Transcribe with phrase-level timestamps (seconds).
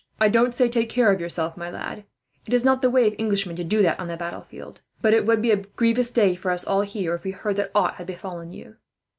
[0.19, 2.05] I don't say take care of yourself, my lad
[2.47, 5.27] it is not the way of Englishmen to do that, on the battlefield but it
[5.27, 8.07] would be a grievous day for us all, here, if we heard that aught had
[8.07, 8.77] befallen you."